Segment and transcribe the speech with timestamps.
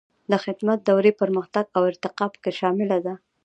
[0.31, 3.13] د خدمت دورې پرمختګ او ارتقا پکې شامله ده.